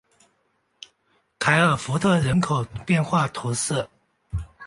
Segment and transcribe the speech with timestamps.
[1.37, 3.87] 凯尔福特人口变化图示